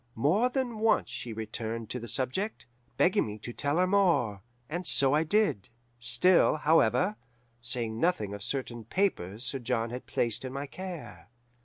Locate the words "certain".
8.41-8.83